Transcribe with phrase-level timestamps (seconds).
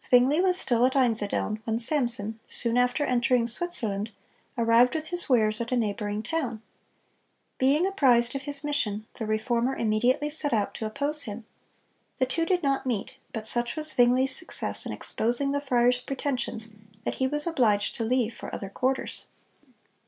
[0.00, 4.12] Zwingle was still at Einsiedeln when Samson, soon after entering Switzerland,
[4.56, 6.62] arrived with his wares at a neighboring town.
[7.58, 11.46] Being apprised of his mission, the Reformer immediately set out to oppose him.
[12.18, 16.68] The two did not meet, but such was Zwingle's success in exposing the friar's pretensions
[17.02, 19.26] that he was obliged to leave for other quarters.